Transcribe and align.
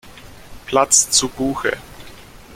Platz 0.65 1.11
zu 1.11 1.29
Buche. 1.29 1.77